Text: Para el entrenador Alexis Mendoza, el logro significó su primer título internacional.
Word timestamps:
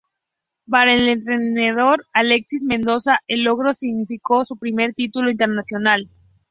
Para 0.67 0.95
el 0.95 1.07
entrenador 1.07 2.07
Alexis 2.11 2.63
Mendoza, 2.63 3.19
el 3.27 3.43
logro 3.43 3.71
significó 3.75 4.43
su 4.45 4.57
primer 4.57 4.95
título 4.95 5.29
internacional. 5.29 6.09